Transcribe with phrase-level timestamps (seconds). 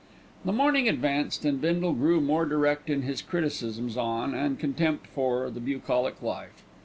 [0.43, 5.51] The morning advanced, and Bindle grew more direct in his criticisms on, and contempt for,
[5.51, 6.63] the bucolic life.